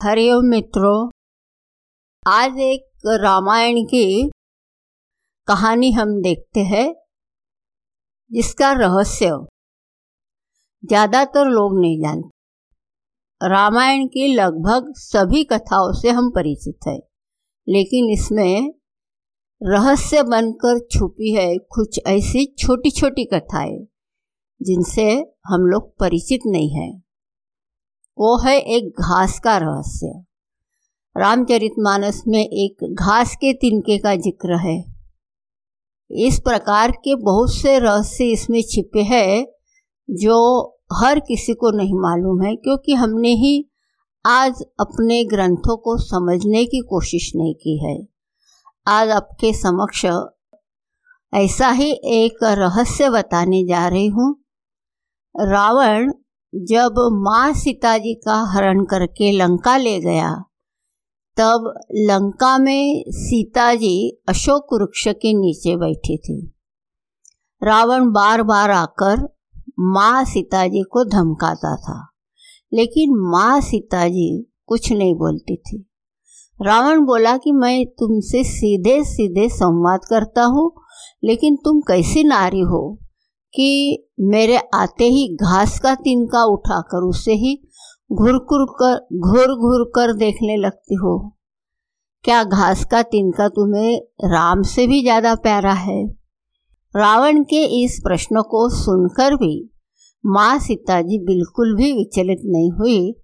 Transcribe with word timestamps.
हरिओम 0.00 0.44
मित्रों, 0.44 1.08
आज 2.22 2.58
एक 2.58 3.06
रामायण 3.22 3.82
की 3.84 4.30
कहानी 5.48 5.90
हम 5.92 6.14
देखते 6.22 6.60
हैं, 6.60 6.86
जिसका 8.30 8.70
रहस्य 8.72 9.28
ज़्यादातर 10.82 11.48
लोग 11.48 11.78
नहीं 11.80 12.00
जानते। 12.02 13.48
रामायण 13.48 14.06
की 14.06 14.26
लगभग 14.34 14.92
सभी 14.96 15.44
कथाओं 15.44 15.92
से 15.92 16.10
हम 16.10 16.30
परिचित 16.30 16.88
हैं, 16.88 16.98
लेकिन 17.66 18.10
इसमें 18.12 18.72
रहस्य 19.60 20.22
बनकर 20.22 20.78
छुपी 20.88 21.34
है 21.34 21.56
कुछ 21.70 22.00
ऐसी 22.06 22.46
छोटी 22.58 22.90
छोटी 22.90 23.24
कथाएँ, 23.24 23.78
जिनसे 24.60 25.10
हम 25.46 25.66
लोग 25.66 25.94
परिचित 25.98 26.40
नहीं 26.46 26.74
हैं। 26.74 26.92
वो 28.20 28.36
है 28.38 28.56
एक 28.58 29.00
घास 29.00 29.38
का 29.38 29.56
रहस्य। 29.56 30.12
रामचरितमानस 31.16 32.22
में 32.28 32.40
एक 32.40 32.84
घास 32.94 33.34
के 33.36 33.52
तिनके 33.52 33.98
का 33.98 34.14
ज़िक्र 34.16 34.56
है। 34.58 34.76
इस 36.10 36.38
प्रकार 36.38 36.90
के 36.90 37.14
बहुत 37.14 37.54
से 37.54 37.78
रहस्य 37.78 38.24
इसमें 38.24 38.60
छिपे 38.62 39.02
हैं, 39.02 39.46
जो 40.08 40.36
हर 40.92 41.20
किसी 41.20 41.54
को 41.54 41.70
नहीं 41.70 41.94
मालूम 41.94 42.42
है, 42.42 42.54
क्योंकि 42.56 42.94
हमने 42.94 43.32
ही 43.34 43.66
आज 44.24 44.62
अपने 44.80 45.24
ग्रंथों 45.24 45.76
को 45.76 45.96
समझने 45.98 46.64
की 46.64 46.80
कोशिश 46.80 47.32
नहीं 47.36 47.54
की 47.54 47.78
है। 47.84 47.96
आज 48.86 49.10
आपके 49.10 49.52
समक्ष 49.52 50.04
ऐसा 51.32 51.70
ही 51.70 51.90
एक 52.14 52.44
रहस्य 52.44 53.10
बताने 53.10 53.64
जा 53.66 53.86
रही 53.88 54.06
हूँ। 54.08 54.32
रावण 55.34 56.12
जब 56.52 56.94
माँ 57.24 57.52
सीता 57.52 57.96
जी 57.98 58.14
का 58.14 58.34
हरण 58.52 58.84
करके 58.84 59.30
लंका 59.32 59.76
ले 59.76 59.98
गया, 60.00 60.30
तब 61.36 61.72
लंका 61.94 62.56
में 62.58 63.04
सीता 63.08 63.74
जी 63.74 64.22
अशोक 64.28 64.74
वृक्ष 64.74 65.06
के 65.08 65.32
नीचे 65.32 65.76
बैठी 65.76 66.16
थी। 66.18 66.40
रावण 67.62 68.10
बार 68.10 68.42
बार 68.42 68.70
आकर 68.70 69.22
माँ 69.92 70.24
सीता 70.24 70.66
जी 70.66 70.82
को 70.82 71.04
धमकाता 71.04 71.74
था, 71.76 71.98
लेकिन 72.72 73.14
माँ 73.30 73.60
सीता 73.60 74.06
जी 74.08 74.28
कुछ 74.66 74.92
नहीं 74.92 75.14
बोलती 75.14 75.56
थी। 75.56 75.84
रावण 76.60 77.04
बोला 77.04 77.36
कि 77.36 77.52
मैं 77.52 77.84
तुमसे 77.98 78.42
सीधे 78.44 79.02
सीधे 79.04 79.48
संवाद 79.48 80.00
करता 80.04 80.44
हूँ, 80.44 80.70
लेकिन 81.24 81.56
तुम 81.56 81.80
कैसी 81.80 82.24
नारी 82.24 82.60
हो? 82.60 82.82
कि 83.54 84.06
मेरे 84.22 84.56
आते 84.74 85.04
ही 85.04 85.26
घास 85.36 85.78
का 85.78 85.94
तिनका 85.94 86.44
उठाकर 86.44 87.02
उसे 87.02 87.32
ही 87.32 87.54
घुर 88.10 88.38
घुर 88.38 88.64
कर, 88.72 88.94
घुर 88.94 89.54
घुर 89.56 89.84
कर 89.94 90.12
देखने 90.12 90.56
लगती 90.56 90.94
हो। 90.94 91.18
क्या 92.24 92.42
घास 92.44 92.84
का 92.84 93.02
तिनका 93.02 93.48
तुम्हें 93.48 94.00
राम 94.24 94.62
से 94.62 94.86
भी 94.86 95.00
ज़्यादा 95.02 95.34
प्यारा 95.34 95.72
है? 95.72 96.04
रावण 96.94 97.42
के 97.44 97.62
इस 97.84 98.00
प्रश्न 98.04 98.42
को 98.42 98.68
सुनकर 98.68 99.36
भी 99.36 99.70
माँ 100.24 100.58
सीता 100.58 101.00
जी 101.02 101.18
बिल्कुल 101.18 101.74
भी 101.76 101.92
विचलित 101.92 102.40
नहीं 102.46 102.70
हुई। 102.70 103.14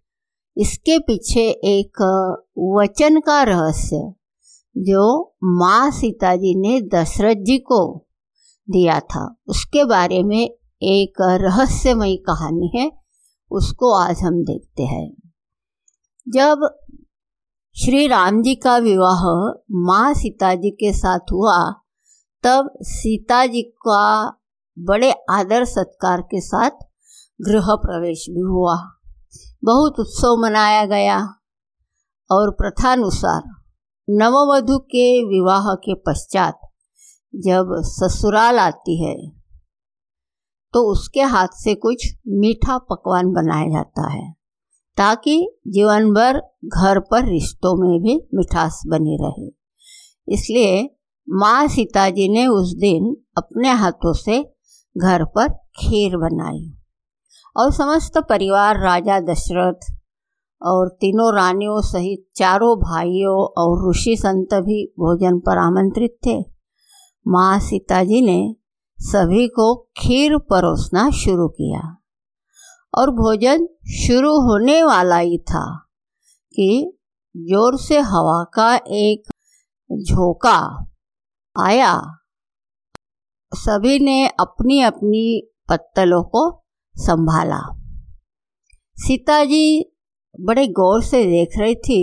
इसके 0.57 0.99
पीछे 0.99 1.41
एक 1.69 2.03
वचन 2.77 3.21
का 3.21 3.43
रहस्य, 3.43 3.97
जो 4.77 5.35
माँ 5.59 5.91
सीता 5.91 6.35
जी 6.37 6.55
ने 6.61 6.81
दशरथ 6.95 7.45
जी 7.45 7.59
को 7.59 8.06
दिया 8.71 9.01
था। 9.01 9.37
उसके 9.47 9.85
बारे 9.85 10.23
में 10.23 10.51
एक 10.83 11.13
रहस्यमयी 11.21 12.17
कहानी 12.17 12.73
है, 12.75 12.93
उसको 13.51 13.95
आज 13.95 14.23
हम 14.23 14.43
देखते 14.45 14.83
हैं। 14.83 15.33
जब 16.29 16.79
श्री 17.77 18.07
राम 18.07 18.43
जी 18.43 18.55
का 18.55 18.77
विवाह 18.79 19.25
माँ 19.71 20.15
सीता 20.15 20.55
जी 20.55 20.71
के 20.71 20.93
साथ 20.93 21.33
हुआ, 21.33 21.71
तब 22.43 22.79
सीता 22.83 23.47
जी 23.47 23.63
का 23.63 24.29
बड़े 24.79 25.15
आदर 25.31 25.65
सत्कार 25.65 26.21
के 26.21 26.41
साथ 26.41 26.71
गृह 27.41 27.75
प्रवेश 27.75 28.27
भी 28.31 28.41
हुआ। 28.41 28.77
बहुत 29.65 30.01
उत्सव 30.01 30.37
मनाया 30.37 30.87
गया 30.87 31.19
और 32.31 32.51
प्रथानुसार 32.51 33.43
नववधु 34.11 34.79
के 34.79 35.25
विवाह 35.25 35.75
के 35.75 35.95
पश्चात 35.95 36.61
जब 37.37 37.75
ससुराल 37.85 38.59
आती 38.59 39.03
है 39.03 39.15
तो 40.75 40.83
उसके 40.83 41.23
हाथ 41.25 41.49
से 41.55 41.75
कुछ 41.75 42.07
मीठा 42.35 42.77
पकवान 42.81 43.33
बनाया 43.33 43.69
जाता 43.71 44.11
है, 44.11 44.33
ताकि 44.97 45.37
जीवन 45.69 46.11
भर 46.13 46.41
घर 46.67 46.99
पर 47.01 47.25
रिश्तों 47.25 47.75
में 47.79 48.01
भी 48.03 48.17
मिठास 48.35 48.81
बनी 48.87 49.17
रहे। 49.21 49.47
इसलिए 50.29 50.83
माँ 51.29 51.67
सीता 51.69 52.09
जी 52.11 52.29
ने 52.29 52.47
उस 52.47 52.75
दिन 52.77 53.15
अपने 53.37 53.71
हाथों 53.75 54.13
से 54.15 54.43
घर 54.97 55.25
पर 55.27 55.49
खीर 55.79 56.17
बनाई 56.17 56.73
और 57.57 57.71
समस्त 57.73 58.19
परिवार, 58.29 58.81
राजा, 58.81 59.21
दशरथ 59.23 59.93
और 60.63 60.89
तीनों 61.01 61.35
रानियों 61.37 61.81
सहित 61.83 62.27
चारों 62.37 62.77
भाइयों 62.81 63.39
और 63.57 63.89
ऋषि 63.91 64.17
संत 64.17 64.55
भी 64.63 64.85
भोजन 64.99 65.39
पर 65.39 65.59
आमंत्रित 65.59 66.17
थे। 66.27 66.56
माँ 67.27 67.59
सीता 67.61 68.03
जी 68.05 68.21
ने 68.21 68.55
सभी 68.99 69.47
को 69.49 69.75
खीर 69.97 70.37
परोसना 70.39 71.09
शुरू 71.11 71.49
किया 71.49 71.81
और 72.95 73.11
भोजन 73.11 73.67
शुरू 73.97 74.35
होने 74.41 74.83
वाला 74.83 75.17
ही 75.19 75.39
था 75.39 75.65
कि 76.55 76.69
ज़ोर 77.37 77.79
से 77.79 77.99
हवा 78.01 78.45
का 78.55 78.75
एक 78.77 79.29
झोंका 79.91 80.59
आया। 81.57 81.93
सभी 83.53 83.99
ने 83.99 84.27
अपनी 84.41 84.81
अपनी 84.83 85.49
पत्तलों 85.69 86.23
को 86.25 86.45
संभाला। 86.97 87.61
सीता 88.97 89.45
जी 89.45 89.93
बड़े 90.41 90.67
गौर 90.69 91.03
से 91.03 91.25
देख 91.25 91.59
रही 91.59 91.75
थी। 91.75 92.01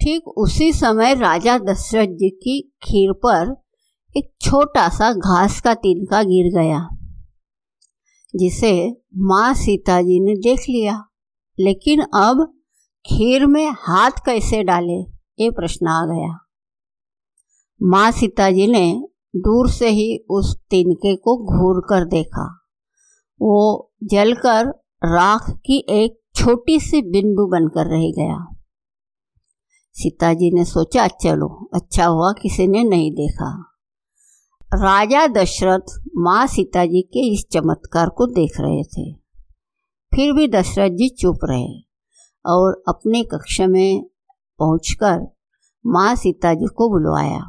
ठीक 0.00 0.28
उसी 0.28 0.72
समय 0.72 1.14
राजा 1.14 1.58
दशरथ 1.58 2.16
जी 2.16 2.30
की 2.30 2.60
खीर 2.82 3.12
पर 3.12 3.63
एक 4.16 4.30
छोटा 4.42 4.88
सा 4.88 5.12
घास 5.12 5.60
का 5.60 5.74
तिनका 5.74 6.22
गिर 6.22 6.50
गया, 6.54 6.88
जिसे 8.34 8.72
माँ 9.16 9.54
सीता 9.54 10.00
जी 10.02 10.20
ने 10.20 10.34
देख 10.34 10.68
लिया। 10.68 11.02
लेकिन 11.58 12.00
अब 12.00 12.44
खीर 13.04 13.46
में 13.46 13.68
हाथ 13.78 14.24
कैसे 14.26 14.62
डाले, 14.62 15.00
ये 15.38 15.50
प्रश्न 15.50 15.86
आ 15.86 16.04
गया। 16.06 16.38
माँ 17.80 18.10
सीता 18.12 18.50
जी 18.50 18.66
ने 18.66 18.86
दूर 19.36 19.70
से 19.70 19.88
ही 19.88 20.16
उस 20.30 20.56
तिनके 20.70 21.14
को 21.16 21.36
घूर 21.44 21.80
कर 21.88 22.04
देखा। 22.04 22.46
वो 23.40 23.92
जलकर 24.04 24.66
राख 25.04 25.50
की 25.66 25.84
एक 25.90 26.20
छोटी 26.36 26.78
सी 26.80 27.02
बिंदु 27.02 27.46
बनकर 27.46 27.86
रह 27.86 28.10
गया। 28.12 28.38
सीता 29.94 30.32
जी 30.34 30.50
ने 30.50 30.64
सोचा, 30.64 31.06
चलो 31.06 31.70
अच्छा 31.74 32.06
हुआ 32.06 32.32
किसी 32.32 32.66
ने 32.66 32.84
नहीं 32.84 33.10
देखा। 33.12 33.52
राजा 34.74 35.26
दशरथ 35.26 35.92
माँ 36.16 36.46
सीता 36.46 36.84
जी 36.86 37.02
के 37.02 37.32
इस 37.32 37.44
चमत्कार 37.52 38.08
को 38.08 38.26
देख 38.26 38.52
रहे 38.60 38.82
थे। 38.84 39.12
फिर 40.14 40.32
भी 40.32 40.48
दशरथ 40.48 40.90
जी 40.90 41.08
चुप 41.08 41.38
रहे 41.44 41.80
और 42.46 42.82
अपने 42.88 43.22
कक्ष 43.24 43.60
में 43.60 44.04
पहुंचकर 44.58 45.20
माँ 45.86 46.14
सीता 46.14 46.54
जी 46.54 46.66
को 46.66 46.88
बुलवाया। 46.90 47.40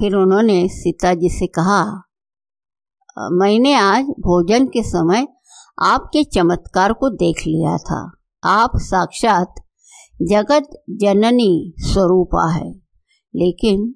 फिर 0.00 0.14
उन्होंने 0.14 0.68
सीता 0.68 1.14
जी 1.14 1.28
से 1.28 1.46
कहा, 1.46 1.84
मैंने 3.32 3.74
आज 3.74 4.04
भोजन 4.04 4.66
के 4.66 4.82
समय 4.82 5.26
आपके 5.82 6.24
चमत्कार 6.24 6.92
को 6.92 7.08
देख 7.08 7.40
लिया 7.40 7.76
था। 7.78 8.00
आप 8.44 8.70
साक्षात 8.76 9.54
जगत 10.22 10.68
जननी 10.90 11.74
स्वरूपा 11.78 12.50
है। 12.50 12.70
लेकिन 13.34 13.94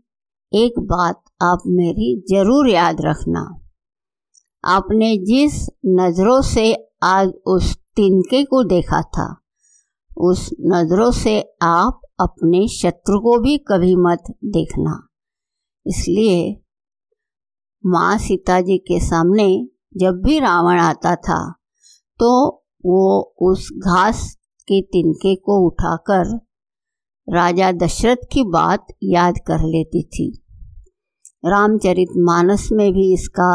एक 0.55 0.79
बात 0.81 1.23
आप 1.43 1.63
मेरी 1.69 2.09
ज़रूर 2.29 2.69
याद 2.69 2.97
रखना। 3.01 3.41
आपने 4.65 5.17
जिस 5.21 5.55
नज़रों 5.91 6.41
से 6.45 6.67
आज 7.05 7.33
उस 7.47 7.75
तिनके 7.97 8.43
को 8.45 8.63
देखा 8.65 9.01
था, 9.09 9.27
उस 10.21 10.49
नज़रों 10.67 11.11
से 11.13 11.41
आप 11.63 12.01
अपने 12.21 12.67
शत्रु 12.71 13.19
को 13.21 13.39
भी 13.41 13.57
कभी 13.69 13.95
मत 13.99 14.31
देखना। 14.49 14.95
इसलिए 15.87 16.39
माँ 17.85 18.17
सीता 18.19 18.61
जी 18.61 18.79
के 18.83 19.01
सामने 19.01 19.49
जब 19.97 20.23
भी 20.25 20.39
रावण 20.39 20.81
आता 20.81 21.17
था 21.19 21.41
तो 22.21 22.31
वो 22.85 23.21
उस 23.43 23.69
घास 23.79 24.23
के 24.69 24.81
तिनके 24.85 25.35
को 25.37 25.59
उठाकर 25.67 26.35
राजा 27.29 27.73
दशरथ 27.75 28.25
की 28.33 28.43
बात 28.51 28.87
याद 29.05 29.39
कर 29.47 29.67
लेती 29.67 30.03
थी। 30.05 30.31
रामचरित 31.47 32.09
मानस 32.19 32.69
में 32.73 32.93
भी 32.93 33.13
इसका 33.15 33.53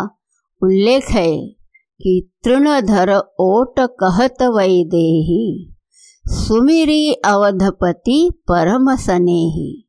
उल्लेख 0.62 1.10
है 1.10 1.36
कि 2.02 2.32
तृणधर 2.44 3.12
ओट 3.40 3.80
कहत 3.80 4.42
वै 4.42 4.84
देही, 4.84 5.76
सुमिरी 6.26 7.14
अवधपति 7.14 8.20
परम 8.48 8.96
स्नेही। 8.96 9.88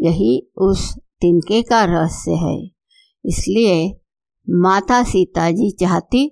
यही 0.00 0.50
उस 0.56 0.96
तिनके 1.20 1.62
का 1.62 1.84
रहस्य 1.84 2.32
है। 2.32 2.56
इसलिए 3.24 4.00
माता 4.48 5.02
सीता 5.02 5.50
जी 5.50 5.70
चाहती 5.70 6.28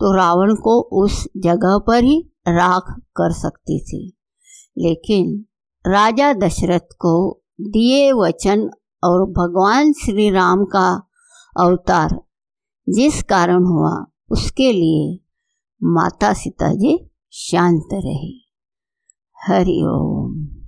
तो 0.00 0.16
रावण 0.16 0.54
को 0.54 0.80
उस 1.04 1.24
जगह 1.36 1.78
पर 1.78 2.04
ही 2.04 2.20
राख 2.48 2.94
कर 3.16 3.32
सकती 3.32 3.78
थी। 3.80 4.16
लेकिन 4.78 5.44
राजा 5.84 6.32
दशरथ 6.32 6.94
को 6.98 7.42
दिए 7.60 8.12
वचन 8.12 8.70
और 9.04 9.26
भगवान 9.26 9.92
श्री 9.92 10.30
राम 10.30 10.64
का 10.64 11.08
अवतार 11.60 12.20
जिस 12.88 13.22
कारण 13.22 13.64
हुआ, 13.64 14.06
उसके 14.30 14.72
लिए 14.72 15.20
माता 15.82 16.32
सीता 16.32 16.74
जी 16.74 17.10
शांत 17.30 17.88
रहे। 17.92 18.32
हरिओम 19.46 20.61